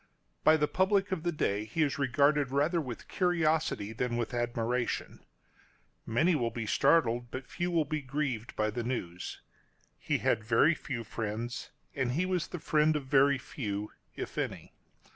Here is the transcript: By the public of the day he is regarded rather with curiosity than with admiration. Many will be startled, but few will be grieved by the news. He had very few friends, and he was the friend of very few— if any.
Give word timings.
By 0.43 0.57
the 0.57 0.67
public 0.67 1.11
of 1.11 1.21
the 1.21 1.31
day 1.31 1.63
he 1.63 1.83
is 1.83 1.99
regarded 1.99 2.49
rather 2.49 2.81
with 2.81 3.07
curiosity 3.07 3.93
than 3.93 4.17
with 4.17 4.33
admiration. 4.33 5.23
Many 6.07 6.33
will 6.33 6.49
be 6.49 6.65
startled, 6.65 7.29
but 7.29 7.45
few 7.47 7.69
will 7.69 7.85
be 7.85 8.01
grieved 8.01 8.55
by 8.55 8.71
the 8.71 8.83
news. 8.83 9.41
He 9.99 10.17
had 10.17 10.43
very 10.43 10.73
few 10.73 11.03
friends, 11.03 11.69
and 11.93 12.13
he 12.13 12.25
was 12.25 12.47
the 12.47 12.57
friend 12.57 12.95
of 12.95 13.05
very 13.05 13.37
few— 13.37 13.91
if 14.15 14.39
any. 14.39 14.73